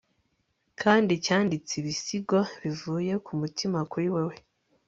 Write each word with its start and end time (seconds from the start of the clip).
kandi 0.81 1.13
cyanditse 1.25 1.71
ibisigo 1.81 2.37
bivuye 2.61 3.13
ku 3.25 3.31
mutima 3.41 3.77
kuri 3.91 4.07
wewe 4.13 4.35